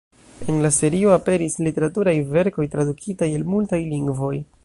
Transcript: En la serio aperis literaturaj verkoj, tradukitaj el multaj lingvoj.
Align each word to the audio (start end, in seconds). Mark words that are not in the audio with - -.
En 0.51 0.55
la 0.63 0.69
serio 0.77 1.11
aperis 1.15 1.57
literaturaj 1.67 2.15
verkoj, 2.33 2.67
tradukitaj 2.73 3.31
el 3.35 3.47
multaj 3.55 3.83
lingvoj. 3.93 4.35